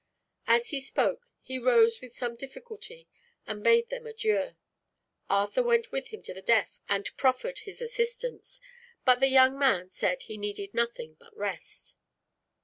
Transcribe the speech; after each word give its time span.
As 0.47 0.69
he 0.71 0.81
spoke 0.81 1.27
he 1.43 1.59
rose 1.59 2.01
with 2.01 2.15
some 2.15 2.35
difficulty 2.35 3.07
and 3.45 3.63
bade 3.63 3.89
them 3.91 4.07
adieu. 4.07 4.55
Arthur 5.29 5.61
went 5.61 5.91
with 5.91 6.07
him 6.07 6.23
to 6.23 6.33
the 6.33 6.41
desk 6.41 6.83
and 6.89 7.15
proffered 7.17 7.59
his 7.59 7.83
assistance, 7.83 8.59
but 9.05 9.19
the 9.19 9.27
young 9.27 9.59
man 9.59 9.91
said 9.91 10.23
he 10.23 10.37
needed 10.39 10.73
nothing 10.73 11.17
but 11.19 11.37
rest. 11.37 11.97